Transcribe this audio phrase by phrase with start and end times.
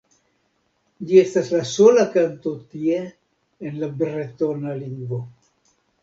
[1.09, 2.95] Ĝi estas la sola kanto tie
[3.71, 5.21] en la bretona lingvo.